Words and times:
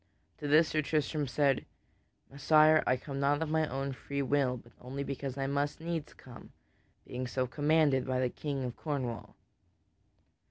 To 0.39 0.47
this 0.47 0.69
Sir 0.69 0.81
Tristram 0.81 1.27
said: 1.27 1.63
"Messire, 2.31 2.81
I 2.87 2.97
come 2.97 3.19
not 3.19 3.43
of 3.43 3.49
my 3.49 3.67
own 3.67 3.91
free 3.93 4.23
will, 4.23 4.57
but 4.57 4.71
only 4.81 5.03
because 5.03 5.37
I 5.37 5.45
must 5.45 5.79
needs 5.79 6.15
come, 6.15 6.53
being 7.05 7.27
so 7.27 7.45
commanded 7.45 8.07
by 8.07 8.19
the 8.19 8.29
King 8.31 8.63
of 8.63 8.75
Cornwall." 8.75 9.35